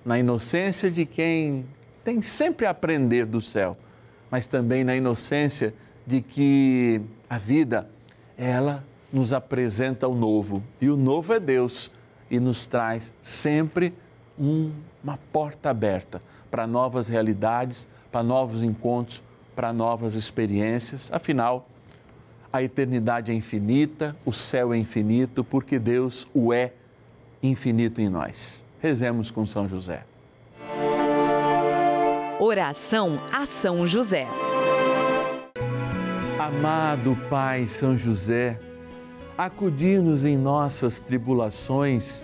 na 0.03 0.19
inocência 0.19 0.91
de 0.91 1.05
quem 1.05 1.65
tem 2.03 2.21
sempre 2.21 2.65
a 2.65 2.71
aprender 2.71 3.25
do 3.25 3.39
céu, 3.39 3.77
mas 4.29 4.47
também 4.47 4.83
na 4.83 4.97
inocência 4.97 5.73
de 6.05 6.21
que 6.21 6.99
a 7.29 7.37
vida, 7.37 7.89
ela 8.37 8.83
nos 9.13 9.31
apresenta 9.31 10.09
o 10.09 10.13
novo. 10.13 10.61
E 10.81 10.89
o 10.89 10.97
novo 10.97 11.31
é 11.31 11.39
Deus 11.39 11.89
e 12.29 12.37
nos 12.37 12.67
traz 12.67 13.13
sempre 13.21 13.93
um, 14.37 14.73
uma 15.03 15.19
porta 15.31 15.69
aberta 15.69 16.21
para 16.49 16.65
novas 16.65 17.07
realidades, 17.07 17.87
para 18.11 18.23
novos 18.23 18.63
encontros, 18.63 19.21
para 19.55 19.73
novas 19.73 20.13
experiências. 20.13 21.11
Afinal, 21.11 21.67
a 22.51 22.63
eternidade 22.63 23.31
é 23.31 23.35
infinita, 23.35 24.15
o 24.25 24.31
céu 24.31 24.73
é 24.73 24.77
infinito, 24.77 25.43
porque 25.43 25.77
Deus 25.77 26.27
o 26.33 26.53
é 26.53 26.73
infinito 27.41 27.99
em 27.99 28.07
nós. 28.07 28.63
Rezemos 28.79 29.31
com 29.31 29.45
São 29.45 29.67
José. 29.67 30.05
Oração 32.39 33.19
a 33.31 33.45
São 33.45 33.85
José. 33.85 34.27
Amado 36.39 37.17
Pai 37.29 37.67
São 37.67 37.97
José, 37.97 38.59
acudir-nos 39.37 40.25
em 40.25 40.37
nossas 40.37 40.99
tribulações 40.99 42.23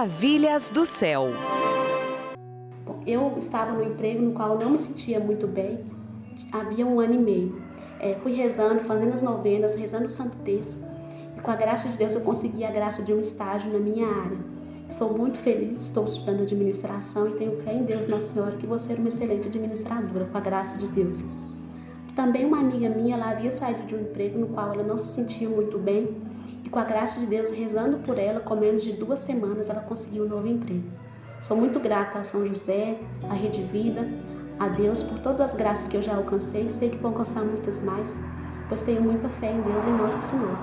Maravilhas 0.00 0.70
do 0.70 0.86
céu. 0.86 1.26
Eu 3.06 3.34
estava 3.36 3.72
no 3.72 3.84
emprego 3.84 4.22
no 4.22 4.32
qual 4.32 4.54
eu 4.54 4.60
não 4.60 4.70
me 4.70 4.78
sentia 4.78 5.20
muito 5.20 5.46
bem, 5.46 5.84
havia 6.52 6.86
um 6.86 6.98
ano 7.00 7.16
e 7.16 7.18
meio. 7.18 7.62
É, 7.98 8.14
fui 8.14 8.32
rezando, 8.32 8.80
fazendo 8.80 9.12
as 9.12 9.20
novenas, 9.20 9.74
rezando 9.74 10.06
o 10.06 10.08
Santo 10.08 10.38
Terço. 10.38 10.82
E 11.36 11.40
com 11.42 11.50
a 11.50 11.54
graça 11.54 11.86
de 11.90 11.98
Deus 11.98 12.14
eu 12.14 12.22
consegui 12.22 12.64
a 12.64 12.70
graça 12.70 13.02
de 13.02 13.12
um 13.12 13.20
estágio 13.20 13.70
na 13.70 13.78
minha 13.78 14.06
área. 14.06 14.38
Estou 14.88 15.12
muito 15.18 15.36
feliz, 15.36 15.88
estou 15.88 16.06
estudando 16.06 16.44
administração 16.44 17.28
e 17.28 17.32
tenho 17.32 17.60
fé 17.60 17.74
em 17.74 17.82
Deus, 17.82 18.06
Nossa 18.06 18.26
Senhora, 18.26 18.56
que 18.56 18.66
vou 18.66 18.78
ser 18.78 18.94
uma 18.94 19.08
excelente 19.08 19.48
administradora, 19.48 20.24
com 20.24 20.38
a 20.38 20.40
graça 20.40 20.78
de 20.78 20.86
Deus. 20.86 21.24
Também 22.16 22.46
uma 22.46 22.60
amiga 22.60 22.88
minha, 22.88 23.16
ela 23.16 23.32
havia 23.32 23.50
saído 23.50 23.82
de 23.82 23.94
um 23.94 24.00
emprego 24.00 24.38
no 24.38 24.46
qual 24.46 24.72
ela 24.72 24.82
não 24.82 24.96
se 24.96 25.16
sentia 25.16 25.50
muito 25.50 25.76
bem 25.76 26.29
e 26.64 26.68
com 26.68 26.78
a 26.78 26.84
graça 26.84 27.20
de 27.20 27.26
Deus, 27.26 27.50
rezando 27.50 27.98
por 27.98 28.18
ela, 28.18 28.40
com 28.40 28.56
menos 28.56 28.82
de 28.82 28.92
duas 28.92 29.20
semanas, 29.20 29.68
ela 29.68 29.80
conseguiu 29.80 30.24
um 30.24 30.28
novo 30.28 30.46
emprego. 30.46 30.88
Sou 31.40 31.56
muito 31.56 31.80
grata 31.80 32.18
a 32.18 32.22
São 32.22 32.46
José, 32.46 32.98
à 33.28 33.34
Rede 33.34 33.62
Vida, 33.62 34.06
a 34.58 34.68
Deus 34.68 35.02
por 35.02 35.18
todas 35.20 35.40
as 35.40 35.54
graças 35.54 35.88
que 35.88 35.96
eu 35.96 36.02
já 36.02 36.14
alcancei 36.14 36.66
e 36.66 36.70
sei 36.70 36.90
que 36.90 36.98
vou 36.98 37.10
alcançar 37.10 37.42
muitas 37.42 37.82
mais, 37.82 38.22
pois 38.68 38.82
tenho 38.82 39.00
muita 39.00 39.30
fé 39.30 39.50
em 39.52 39.62
Deus 39.62 39.86
e 39.86 39.88
em 39.88 39.96
Nossa 39.96 40.20
Senhora. 40.20 40.58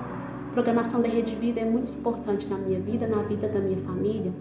A 0.48 0.52
programação 0.52 1.02
da 1.02 1.08
Rede 1.08 1.34
Vida 1.34 1.60
é 1.60 1.64
muito 1.64 1.92
importante 1.92 2.46
na 2.46 2.56
minha 2.56 2.80
vida, 2.80 3.06
na 3.08 3.22
vida 3.24 3.48
da 3.48 3.58
minha 3.58 3.78
família, 3.78 4.32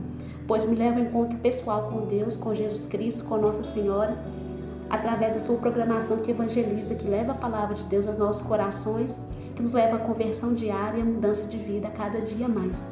pois 0.47 0.65
me 0.65 0.75
leva 0.75 0.99
ao 0.99 1.05
encontro 1.05 1.37
pessoal 1.39 1.89
com 1.89 2.05
Deus, 2.05 2.37
com 2.37 2.53
Jesus 2.53 2.85
Cristo, 2.85 3.25
com 3.25 3.37
Nossa 3.37 3.63
Senhora, 3.63 4.17
através 4.89 5.33
da 5.33 5.39
sua 5.39 5.57
programação 5.57 6.17
que 6.17 6.31
evangeliza, 6.31 6.95
que 6.95 7.07
leva 7.07 7.31
a 7.31 7.35
palavra 7.35 7.75
de 7.75 7.83
Deus 7.85 8.07
aos 8.07 8.17
nossos 8.17 8.43
corações, 8.43 9.27
que 9.57 9.63
nos 9.63 9.73
leva 9.73 9.95
à 9.95 9.99
conversão 9.99 10.53
diária 10.53 10.99
e 10.99 11.01
à 11.01 11.05
mudança 11.05 11.45
de 11.45 11.57
vida 11.57 11.89
cada 11.89 12.21
dia 12.21 12.47
mais. 12.47 12.85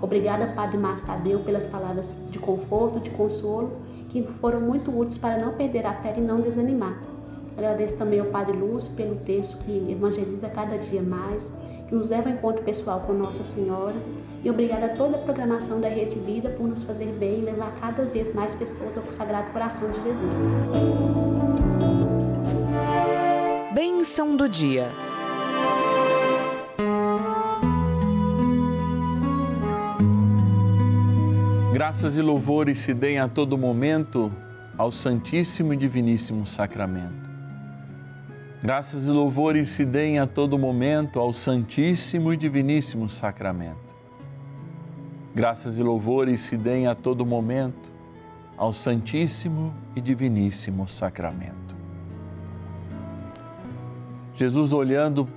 Obrigada, 0.00 0.46
Padre 0.48 0.78
Márcio 0.78 1.06
Tadeu, 1.06 1.40
pelas 1.40 1.66
palavras 1.66 2.26
de 2.30 2.38
conforto, 2.38 2.98
de 2.98 3.10
consolo, 3.10 3.76
que 4.08 4.22
foram 4.22 4.62
muito 4.62 4.90
úteis 4.90 5.18
para 5.18 5.38
não 5.38 5.52
perder 5.52 5.84
a 5.84 5.92
fé 6.00 6.14
e 6.16 6.20
não 6.20 6.40
desanimar. 6.40 6.98
Agradeço 7.56 7.98
também 7.98 8.18
ao 8.18 8.26
Padre 8.26 8.56
Lúcio 8.56 8.94
pelo 8.94 9.16
texto 9.16 9.58
que 9.58 9.92
evangeliza 9.92 10.48
cada 10.48 10.78
dia 10.78 11.02
mais, 11.02 11.62
que 11.86 11.94
nos 11.94 12.08
leva 12.08 12.30
ao 12.30 12.34
encontro 12.34 12.62
pessoal 12.64 13.00
com 13.00 13.12
Nossa 13.12 13.42
Senhora. 13.42 13.96
E 14.42 14.50
obrigada 14.50 14.86
a 14.86 14.88
toda 14.90 15.16
a 15.16 15.20
programação 15.20 15.82
da 15.82 15.88
Rede 15.88 16.18
Vida 16.18 16.48
por 16.50 16.66
nos 16.66 16.82
fazer 16.82 17.12
bem 17.18 17.40
e 17.40 17.42
levar 17.42 17.74
cada 17.76 18.06
vez 18.06 18.34
mais 18.34 18.54
pessoas 18.54 18.96
ao 18.96 19.04
Sagrado 19.12 19.50
Coração 19.50 19.90
de 19.90 20.02
Jesus. 20.02 20.34
Bênção 23.74 24.34
do 24.34 24.48
dia. 24.48 24.90
Graças 31.76 32.16
e 32.16 32.22
louvores 32.22 32.78
se 32.78 32.94
deem 32.94 33.18
a 33.18 33.28
todo 33.28 33.58
momento 33.58 34.32
ao 34.78 34.90
Santíssimo 34.90 35.74
e 35.74 35.76
Diviníssimo 35.76 36.46
Sacramento. 36.46 37.28
Graças 38.62 39.06
e 39.06 39.10
louvores 39.10 39.68
se 39.68 39.84
deem 39.84 40.18
a 40.18 40.26
todo 40.26 40.58
momento 40.58 41.20
ao 41.20 41.34
Santíssimo 41.34 42.32
e 42.32 42.36
Diviníssimo 42.38 43.10
Sacramento. 43.10 43.94
Graças 45.34 45.76
e 45.76 45.82
louvores 45.82 46.40
se 46.40 46.56
deem 46.56 46.86
a 46.86 46.94
todo 46.94 47.26
momento 47.26 47.92
ao 48.56 48.72
Santíssimo 48.72 49.74
e 49.94 50.00
Diviníssimo 50.00 50.88
Sacramento. 50.88 51.76
Jesus, 54.34 54.72
olhando 54.72 55.28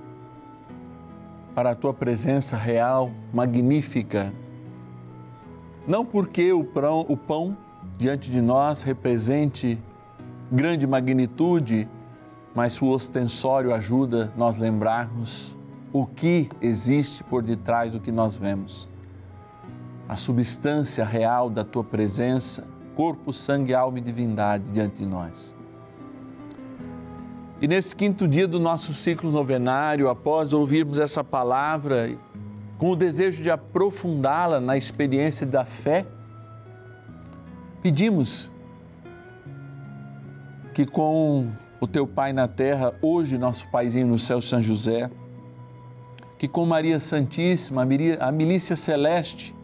para 1.54 1.72
a 1.72 1.74
tua 1.74 1.92
presença 1.92 2.56
real, 2.56 3.10
magnífica, 3.30 4.32
não 5.86 6.04
porque 6.04 6.52
o 6.52 6.64
pão, 6.64 7.04
o 7.08 7.16
pão 7.16 7.56
diante 7.98 8.30
de 8.30 8.40
nós 8.40 8.82
represente 8.82 9.78
grande 10.50 10.86
magnitude, 10.86 11.88
mas 12.54 12.80
o 12.80 12.86
ostensório 12.86 13.72
ajuda 13.72 14.32
nós 14.36 14.56
lembrarmos 14.56 15.56
o 15.92 16.06
que 16.06 16.48
existe 16.60 17.22
por 17.24 17.42
detrás 17.42 17.92
do 17.92 18.00
que 18.00 18.12
nós 18.12 18.36
vemos. 18.36 18.88
A 20.08 20.16
substância 20.16 21.04
real 21.04 21.48
da 21.48 21.64
tua 21.64 21.84
presença, 21.84 22.66
corpo, 22.96 23.32
sangue, 23.32 23.74
alma 23.74 23.98
e 23.98 24.02
divindade 24.02 24.70
diante 24.72 24.96
de 24.96 25.06
nós. 25.06 25.54
E 27.60 27.68
nesse 27.68 27.94
quinto 27.94 28.26
dia 28.26 28.48
do 28.48 28.58
nosso 28.58 28.94
ciclo 28.94 29.30
novenário, 29.30 30.08
após 30.08 30.52
ouvirmos 30.52 30.98
essa 30.98 31.22
palavra, 31.22 32.10
com 32.80 32.92
o 32.92 32.96
desejo 32.96 33.42
de 33.42 33.50
aprofundá-la 33.50 34.58
na 34.58 34.74
experiência 34.74 35.46
da 35.46 35.66
fé, 35.66 36.06
pedimos 37.82 38.50
que 40.72 40.86
com 40.86 41.52
o 41.78 41.86
teu 41.86 42.06
Pai 42.06 42.32
na 42.32 42.48
terra, 42.48 42.94
hoje 43.02 43.36
nosso 43.36 43.70
Paizinho 43.70 44.06
no 44.06 44.18
céu, 44.18 44.40
São 44.40 44.62
José, 44.62 45.10
que 46.38 46.48
com 46.48 46.64
Maria 46.64 46.98
Santíssima, 46.98 47.86
a 48.18 48.32
milícia 48.32 48.74
celeste, 48.74 49.54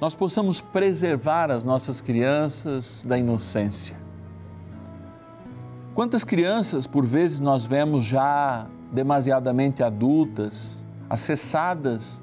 nós 0.00 0.12
possamos 0.12 0.60
preservar 0.60 1.52
as 1.52 1.62
nossas 1.62 2.00
crianças 2.00 3.04
da 3.06 3.16
inocência. 3.16 3.96
Quantas 5.94 6.24
crianças, 6.24 6.88
por 6.88 7.06
vezes, 7.06 7.38
nós 7.38 7.64
vemos 7.64 8.02
já 8.02 8.66
demasiadamente 8.92 9.84
adultas, 9.84 10.84
acessadas, 11.08 12.22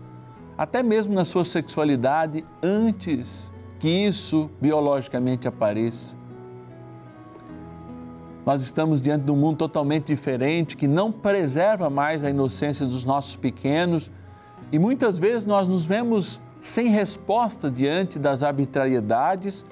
até 0.57 0.83
mesmo 0.83 1.13
na 1.13 1.25
sua 1.25 1.45
sexualidade, 1.45 2.45
antes 2.61 3.51
que 3.79 3.89
isso 3.89 4.49
biologicamente 4.61 5.47
apareça. 5.47 6.17
Nós 8.45 8.61
estamos 8.61 9.01
diante 9.01 9.23
de 9.23 9.31
um 9.31 9.37
mundo 9.37 9.57
totalmente 9.57 10.07
diferente 10.07 10.75
que 10.75 10.87
não 10.87 11.11
preserva 11.11 11.89
mais 11.89 12.23
a 12.23 12.29
inocência 12.29 12.85
dos 12.85 13.05
nossos 13.05 13.35
pequenos 13.35 14.11
e 14.71 14.77
muitas 14.77 15.17
vezes 15.17 15.45
nós 15.45 15.67
nos 15.67 15.85
vemos 15.85 16.41
sem 16.59 16.87
resposta 16.87 17.69
diante 17.69 18.17
das 18.17 18.43
arbitrariedades 18.43 19.65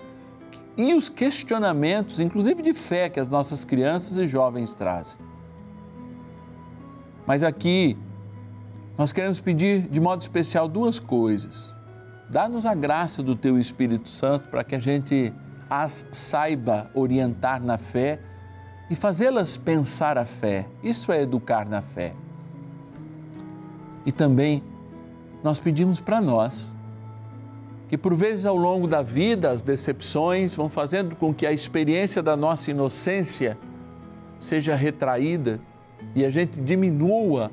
e 0.78 0.94
os 0.94 1.10
questionamentos, 1.10 2.20
inclusive 2.20 2.62
de 2.62 2.74
fé, 2.74 3.10
que 3.10 3.20
as 3.20 3.28
nossas 3.28 3.66
crianças 3.66 4.18
e 4.18 4.26
jovens 4.26 4.74
trazem. 4.74 5.20
Mas 7.26 7.44
aqui, 7.44 7.98
nós 8.98 9.12
queremos 9.12 9.40
pedir 9.40 9.88
de 9.88 10.00
modo 10.00 10.22
especial 10.22 10.68
duas 10.68 11.00
coisas. 11.00 11.76
Dá-nos 12.30 12.66
a 12.66 12.74
graça 12.74 13.22
do 13.22 13.36
Teu 13.36 13.58
Espírito 13.58 14.10
Santo 14.10 14.48
para 14.50 14.64
que 14.64 14.76
a 14.76 14.80
gente 14.80 15.34
as 15.70 16.06
saiba 16.12 16.90
orientar 16.94 17.64
na 17.64 17.78
fé 17.78 18.20
e 18.90 18.96
fazê-las 18.96 19.58
pensar 19.58 20.18
a 20.18 20.26
fé. 20.26 20.68
Isso 20.84 21.12
é 21.12 21.22
educar 21.22 21.66
na 21.66 21.82
fé. 21.82 22.14
E 24.06 24.12
também 24.12 24.62
nós 25.44 25.60
pedimos 25.60 26.00
para 26.00 26.20
nós 26.20 26.74
que 27.88 27.98
por 27.98 28.16
vezes 28.16 28.46
ao 28.46 28.56
longo 28.56 28.88
da 28.88 29.02
vida 29.02 29.52
as 29.52 29.62
decepções 29.62 30.56
vão 30.56 30.70
fazendo 30.70 31.16
com 31.16 31.34
que 31.34 31.46
a 31.46 31.52
experiência 31.52 32.22
da 32.24 32.38
nossa 32.38 32.72
inocência 32.72 33.58
seja 34.40 34.76
retraída 34.76 35.60
e 36.16 36.24
a 36.24 36.30
gente 36.30 36.62
diminua 36.62 37.52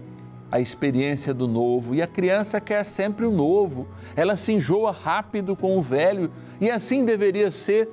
a 0.51 0.61
experiência 0.61 1.35
do 1.35 1.47
novo. 1.47 1.95
E 1.95 2.03
a 2.03 2.07
criança 2.07 2.61
quer 2.61 2.85
sempre 2.85 3.27
o 3.27 3.31
novo, 3.31 3.89
ela 4.17 4.37
se 4.37 4.53
enjoa 4.53 4.91
rápido 4.91 5.55
com 5.55 5.79
o 5.79 5.83
velho 5.83 6.31
e 6.61 6.71
assim 6.71 7.05
deveria 7.05 7.51
ser 7.51 7.89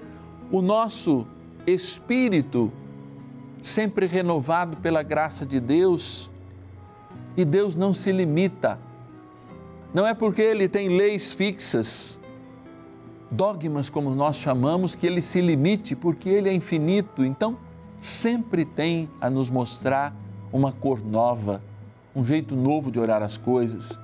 o 0.51 0.61
nosso 0.61 1.27
espírito, 1.65 2.71
sempre 3.61 4.05
renovado 4.05 4.77
pela 4.77 5.03
graça 5.03 5.45
de 5.45 5.59
Deus. 5.59 6.29
E 7.37 7.43
Deus 7.43 7.75
não 7.75 7.93
se 7.93 8.13
limita, 8.13 8.79
não 9.93 10.05
é 10.05 10.13
porque 10.13 10.41
Ele 10.41 10.67
tem 10.67 10.89
leis 10.89 11.33
fixas, 11.33 12.19
dogmas 13.29 13.89
como 13.89 14.13
nós 14.15 14.37
chamamos, 14.37 14.95
que 14.95 15.07
Ele 15.07 15.21
se 15.21 15.41
limite, 15.41 15.95
porque 15.95 16.29
Ele 16.29 16.49
é 16.49 16.53
infinito. 16.53 17.25
Então, 17.25 17.57
sempre 17.97 18.63
tem 18.63 19.09
a 19.19 19.29
nos 19.29 19.49
mostrar 19.49 20.15
uma 20.51 20.71
cor 20.71 20.99
nova, 21.01 21.61
um 22.15 22.23
jeito 22.23 22.55
novo 22.55 22.89
de 22.89 22.99
olhar 22.99 23.21
as 23.21 23.37
coisas. 23.37 23.99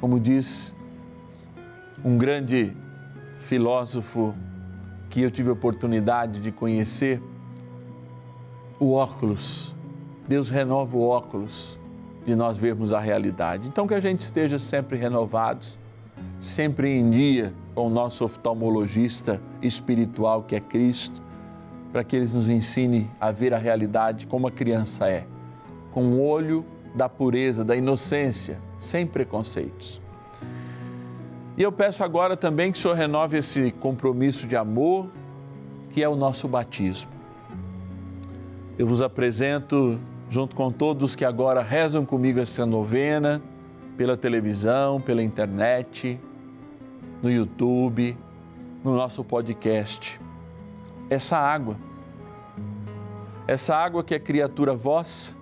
Como 0.00 0.18
diz 0.18 0.74
um 2.02 2.16
grande 2.16 2.74
filósofo 3.38 4.34
que 5.10 5.20
eu 5.20 5.30
tive 5.30 5.50
a 5.50 5.52
oportunidade 5.52 6.40
de 6.40 6.50
conhecer, 6.50 7.20
o 8.78 8.92
óculos. 8.92 9.74
Deus 10.26 10.48
renova 10.48 10.96
o 10.96 11.02
óculos 11.02 11.78
de 12.24 12.34
nós 12.34 12.56
vermos 12.56 12.92
a 12.92 13.00
realidade. 13.00 13.68
Então 13.68 13.86
que 13.86 13.94
a 13.94 14.00
gente 14.00 14.20
esteja 14.20 14.58
sempre 14.58 14.96
renovados, 14.96 15.78
sempre 16.38 16.88
em 16.88 17.10
dia 17.10 17.52
com 17.74 17.88
o 17.88 17.90
nosso 17.90 18.24
oftalmologista 18.24 19.40
espiritual 19.60 20.42
que 20.42 20.56
é 20.56 20.60
Cristo, 20.60 21.20
para 21.92 22.04
que 22.04 22.16
ele 22.16 22.32
nos 22.32 22.48
ensine 22.48 23.10
a 23.20 23.30
ver 23.30 23.52
a 23.52 23.58
realidade 23.58 24.26
como 24.26 24.46
a 24.46 24.50
criança 24.50 25.08
é, 25.08 25.26
com 25.92 26.04
o 26.04 26.22
olho 26.24 26.64
da 26.94 27.08
pureza, 27.08 27.64
da 27.64 27.76
inocência, 27.76 28.58
sem 28.78 29.06
preconceitos. 29.06 30.00
E 31.56 31.62
eu 31.62 31.70
peço 31.70 32.02
agora 32.02 32.36
também 32.36 32.72
que 32.72 32.78
o 32.78 32.80
Senhor 32.80 32.94
renove 32.94 33.36
esse 33.36 33.70
compromisso 33.72 34.46
de 34.46 34.56
amor, 34.56 35.08
que 35.90 36.02
é 36.02 36.08
o 36.08 36.16
nosso 36.16 36.48
batismo. 36.48 37.10
Eu 38.78 38.86
vos 38.86 39.02
apresento, 39.02 40.00
junto 40.28 40.56
com 40.56 40.72
todos 40.72 41.14
que 41.14 41.24
agora 41.24 41.62
rezam 41.62 42.06
comigo 42.06 42.40
essa 42.40 42.64
novena, 42.64 43.42
pela 43.96 44.16
televisão, 44.16 45.00
pela 45.00 45.22
internet, 45.22 46.18
no 47.22 47.30
YouTube, 47.30 48.16
no 48.82 48.96
nosso 48.96 49.22
podcast, 49.22 50.18
essa 51.10 51.36
água. 51.36 51.76
Essa 53.46 53.76
água 53.76 54.02
que 54.02 54.14
é 54.14 54.18
criatura 54.18 54.74
vossa, 54.74 55.34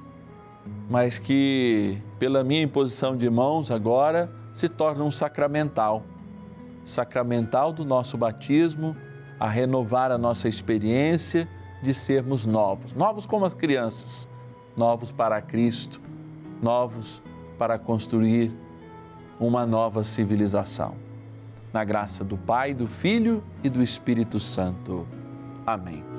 mas 0.88 1.18
que, 1.18 2.00
pela 2.18 2.42
minha 2.42 2.62
imposição 2.62 3.16
de 3.16 3.28
mãos 3.28 3.70
agora, 3.70 4.30
se 4.52 4.68
torna 4.68 5.04
um 5.04 5.10
sacramental 5.10 6.02
sacramental 6.88 7.72
do 7.72 7.84
nosso 7.84 8.16
batismo, 8.16 8.96
a 9.38 9.48
renovar 9.48 10.10
a 10.10 10.18
nossa 10.18 10.48
experiência 10.48 11.48
de 11.82 11.94
sermos 11.94 12.44
novos, 12.44 12.92
novos 12.92 13.26
como 13.26 13.44
as 13.44 13.54
crianças, 13.54 14.28
novos 14.76 15.12
para 15.12 15.40
Cristo, 15.40 16.00
novos 16.60 17.22
para 17.56 17.78
construir 17.78 18.50
uma 19.38 19.64
nova 19.64 20.02
civilização. 20.02 20.94
Na 21.72 21.84
graça 21.84 22.24
do 22.24 22.36
Pai, 22.36 22.74
do 22.74 22.88
Filho 22.88 23.44
e 23.62 23.68
do 23.68 23.82
Espírito 23.82 24.40
Santo. 24.40 25.06
Amém. 25.66 26.17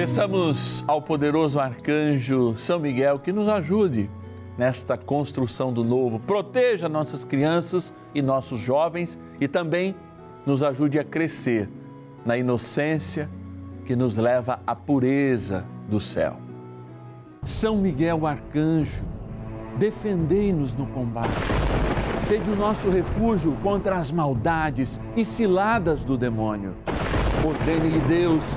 Peçamos 0.00 0.82
ao 0.88 1.02
poderoso 1.02 1.60
arcanjo 1.60 2.56
São 2.56 2.78
Miguel 2.78 3.18
que 3.18 3.30
nos 3.30 3.50
ajude 3.50 4.10
nesta 4.56 4.96
construção 4.96 5.74
do 5.74 5.84
novo. 5.84 6.18
Proteja 6.18 6.88
nossas 6.88 7.22
crianças 7.22 7.92
e 8.14 8.22
nossos 8.22 8.58
jovens 8.60 9.20
e 9.38 9.46
também 9.46 9.94
nos 10.46 10.62
ajude 10.62 10.98
a 10.98 11.04
crescer 11.04 11.68
na 12.24 12.38
inocência 12.38 13.30
que 13.84 13.94
nos 13.94 14.16
leva 14.16 14.60
à 14.66 14.74
pureza 14.74 15.66
do 15.86 16.00
céu. 16.00 16.38
São 17.42 17.76
Miguel 17.76 18.26
Arcanjo, 18.26 19.04
defendei-nos 19.76 20.72
no 20.72 20.86
combate. 20.86 21.50
Sede 22.18 22.48
o 22.48 22.56
nosso 22.56 22.88
refúgio 22.88 23.54
contra 23.62 23.96
as 23.96 24.10
maldades 24.10 24.98
e 25.14 25.26
ciladas 25.26 26.02
do 26.02 26.16
demônio. 26.16 26.74
Ordene-lhe 27.44 28.00
Deus, 28.00 28.56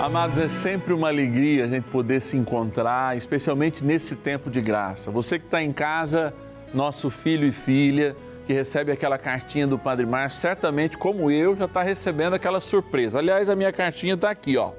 Amados, 0.00 0.38
é 0.38 0.46
sempre 0.46 0.94
uma 0.94 1.08
alegria 1.08 1.64
a 1.64 1.66
gente 1.66 1.82
poder 1.90 2.20
se 2.20 2.36
encontrar, 2.36 3.16
especialmente 3.16 3.84
nesse 3.84 4.14
tempo 4.14 4.48
de 4.48 4.60
graça. 4.60 5.10
Você 5.10 5.40
que 5.40 5.46
está 5.46 5.60
em 5.60 5.72
casa, 5.72 6.32
nosso 6.72 7.10
filho 7.10 7.44
e 7.44 7.50
filha 7.50 8.14
que 8.46 8.52
recebe 8.52 8.92
aquela 8.92 9.18
cartinha 9.18 9.66
do 9.66 9.76
Padre 9.76 10.06
Márcio, 10.06 10.40
certamente, 10.40 10.96
como 10.96 11.32
eu, 11.32 11.56
já 11.56 11.64
está 11.64 11.82
recebendo 11.82 12.34
aquela 12.34 12.60
surpresa. 12.60 13.18
Aliás, 13.18 13.50
a 13.50 13.56
minha 13.56 13.72
cartinha 13.72 14.14
está 14.14 14.30
aqui, 14.30 14.56
ó. 14.56 14.70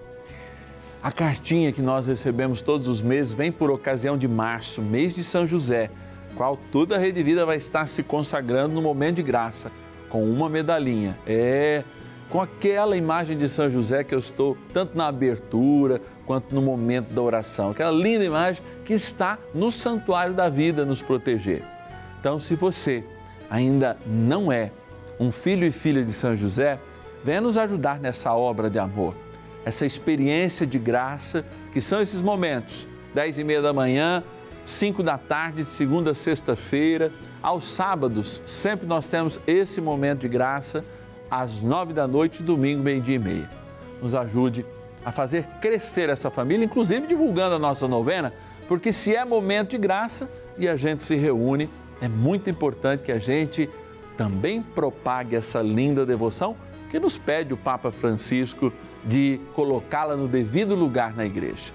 A 1.03 1.11
cartinha 1.11 1.73
que 1.73 1.81
nós 1.81 2.07
recebemos 2.07 2.61
todos 2.61 2.87
os 2.87 3.01
meses 3.01 3.33
vem 3.33 3.51
por 3.51 3.69
ocasião 3.69 4.17
de 4.17 4.27
março, 4.27 4.81
mês 4.81 5.15
de 5.15 5.23
São 5.23 5.45
José, 5.45 5.91
qual 6.33 6.57
toda 6.71 6.95
a 6.95 6.97
Rede 6.97 7.21
Vida 7.21 7.45
vai 7.45 7.57
estar 7.57 7.85
se 7.87 8.03
consagrando 8.03 8.73
no 8.73 8.81
momento 8.81 9.17
de 9.17 9.23
graça, 9.23 9.69
com 10.07 10.23
uma 10.23 10.49
medalhinha. 10.49 11.17
É, 11.27 11.83
com 12.29 12.39
aquela 12.39 12.95
imagem 12.95 13.37
de 13.37 13.49
São 13.49 13.69
José 13.69 14.03
que 14.03 14.13
eu 14.13 14.19
estou 14.19 14.55
tanto 14.71 14.95
na 14.95 15.07
abertura 15.07 15.99
quanto 16.25 16.53
no 16.53 16.61
momento 16.61 17.11
da 17.11 17.21
oração. 17.21 17.71
Aquela 17.71 17.91
linda 17.91 18.23
imagem 18.23 18.63
que 18.85 18.93
está 18.93 19.39
no 19.53 19.71
santuário 19.71 20.33
da 20.33 20.47
vida 20.47 20.85
nos 20.85 21.01
proteger. 21.01 21.63
Então, 22.19 22.37
se 22.37 22.55
você 22.55 23.03
ainda 23.49 23.97
não 24.05 24.51
é 24.51 24.71
um 25.19 25.31
filho 25.31 25.65
e 25.65 25.71
filha 25.71 26.03
de 26.03 26.13
São 26.13 26.35
José, 26.35 26.79
venha 27.23 27.41
nos 27.41 27.57
ajudar 27.57 27.99
nessa 27.99 28.33
obra 28.33 28.69
de 28.69 28.77
amor, 28.77 29.15
essa 29.65 29.85
experiência 29.85 30.65
de 30.65 30.77
graça 30.77 31.43
que 31.73 31.81
são 31.81 32.01
esses 32.01 32.21
momentos, 32.21 32.87
dez 33.13 33.39
e 33.39 33.43
meia 33.43 33.61
da 33.61 33.73
manhã, 33.73 34.23
cinco 34.63 35.01
da 35.01 35.17
tarde, 35.17 35.65
segunda 35.65 36.11
a 36.11 36.15
sexta-feira, 36.15 37.11
aos 37.41 37.67
sábados, 37.67 38.41
sempre 38.45 38.85
nós 38.85 39.09
temos 39.09 39.39
esse 39.47 39.81
momento 39.81 40.21
de 40.21 40.27
graça, 40.27 40.85
às 41.29 41.61
nove 41.61 41.93
da 41.93 42.07
noite, 42.07 42.41
domingo, 42.41 42.83
meio-dia 42.83 43.15
e 43.15 43.19
meia. 43.19 43.49
Nos 44.01 44.15
ajude 44.15 44.65
a 45.03 45.11
fazer 45.11 45.45
crescer 45.61 46.09
essa 46.09 46.29
família, 46.29 46.65
inclusive 46.65 47.07
divulgando 47.07 47.55
a 47.55 47.59
nossa 47.59 47.87
novena, 47.87 48.33
porque 48.67 48.91
se 48.91 49.15
é 49.15 49.23
momento 49.23 49.71
de 49.71 49.77
graça 49.77 50.29
e 50.57 50.67
a 50.67 50.75
gente 50.75 51.01
se 51.01 51.15
reúne, 51.15 51.69
é 52.01 52.07
muito 52.07 52.49
importante 52.49 53.03
que 53.03 53.11
a 53.11 53.19
gente 53.19 53.69
também 54.17 54.61
propague 54.61 55.35
essa 55.35 55.61
linda 55.61 56.05
devoção 56.05 56.55
que 56.89 56.99
nos 56.99 57.17
pede 57.17 57.53
o 57.53 57.57
Papa 57.57 57.91
Francisco 57.91 58.73
de 59.05 59.39
colocá-la 59.53 60.15
no 60.15 60.27
devido 60.27 60.75
lugar 60.75 61.15
na 61.15 61.25
igreja. 61.25 61.73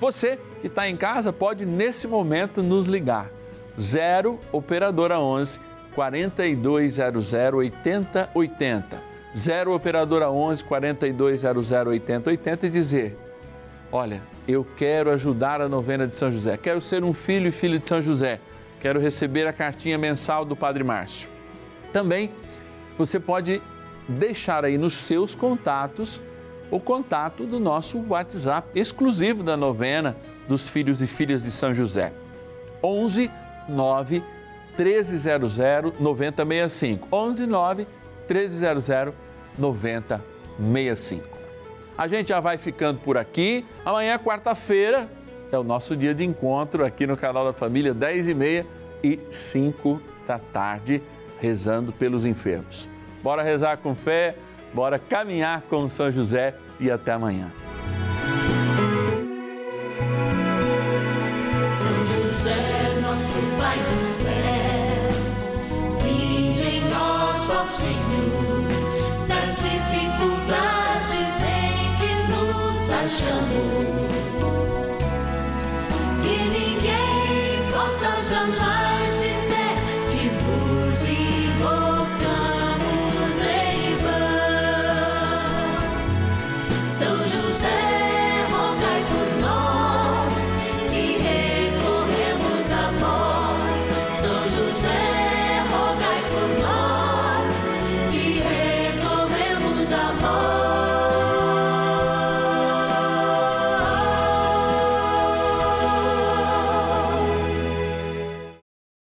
Você 0.00 0.38
que 0.60 0.68
está 0.68 0.88
em 0.88 0.96
casa 0.96 1.32
pode 1.32 1.66
nesse 1.66 2.06
momento 2.06 2.62
nos 2.62 2.86
ligar. 2.86 3.30
0 3.78 4.38
Operadora 4.50 5.20
11 5.20 5.60
4200 5.98 7.32
8080. 7.54 9.02
0 9.36 9.74
Operadora 9.74 10.30
11 10.30 10.64
4200 10.64 11.72
8080 11.72 12.66
e 12.66 12.70
dizer: 12.70 13.18
Olha, 13.90 14.22
eu 14.46 14.64
quero 14.76 15.10
ajudar 15.10 15.60
a 15.60 15.68
novena 15.68 16.06
de 16.06 16.14
São 16.14 16.30
José, 16.30 16.56
quero 16.56 16.80
ser 16.80 17.02
um 17.02 17.12
filho 17.12 17.48
e 17.48 17.52
filha 17.52 17.80
de 17.80 17.88
São 17.88 18.00
José 18.00 18.38
quero 18.80 19.00
receber 19.00 19.46
a 19.48 19.52
cartinha 19.52 19.98
mensal 19.98 20.44
do 20.44 20.54
Padre 20.54 20.84
Márcio. 20.84 21.28
Também 21.92 22.30
você 22.96 23.18
pode 23.18 23.60
deixar 24.08 24.64
aí 24.64 24.78
nos 24.78 24.94
seus 24.94 25.34
contatos 25.34 26.22
o 26.70 26.78
contato 26.78 27.44
do 27.44 27.58
nosso 27.58 27.98
WhatsApp 28.08 28.68
exclusivo 28.78 29.42
da 29.42 29.56
novena 29.56 30.16
dos 30.46 30.68
filhos 30.68 31.02
e 31.02 31.08
filhas 31.08 31.42
de 31.42 31.50
São 31.50 31.74
José. 31.74 32.12
11 32.82 33.28
9 33.68 34.22
1300 34.78 35.58
9065. 35.98 37.08
11 37.10 37.46
9 37.46 37.86
1300 38.28 39.14
9065. 39.58 41.38
A 41.96 42.06
gente 42.06 42.28
já 42.28 42.38
vai 42.38 42.56
ficando 42.58 43.00
por 43.00 43.18
aqui. 43.18 43.66
Amanhã, 43.84 44.16
quarta-feira, 44.18 45.10
é 45.50 45.58
o 45.58 45.64
nosso 45.64 45.96
dia 45.96 46.14
de 46.14 46.24
encontro 46.24 46.84
aqui 46.84 47.06
no 47.06 47.16
canal 47.16 47.44
da 47.44 47.52
Família, 47.52 47.92
10 47.92 48.28
e 48.28 48.34
meia 48.34 48.66
e 49.02 49.18
5 49.30 50.00
da 50.26 50.38
tarde, 50.38 51.02
rezando 51.40 51.92
pelos 51.92 52.24
enfermos. 52.24 52.88
Bora 53.22 53.42
rezar 53.42 53.78
com 53.78 53.94
fé, 53.96 54.36
bora 54.72 54.98
caminhar 54.98 55.62
com 55.62 55.88
São 55.88 56.12
José 56.12 56.54
e 56.78 56.90
até 56.90 57.12
amanhã. 57.12 57.52